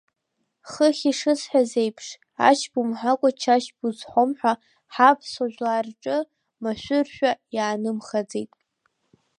Хыхь 0.69 1.03
ишысҳәаз 1.11 1.71
аиԥш, 1.81 2.07
Ачба 2.47 2.77
умҳәакәа 2.81 3.29
Чачба 3.41 3.85
узҳәом 3.89 4.31
ҳәа 4.39 4.53
ҳаԥсуа 4.93 5.47
жәлар 5.51 5.85
рҿы 5.89 6.17
машәыршәа 6.61 7.31
иаанымхаӡеит. 7.55 8.51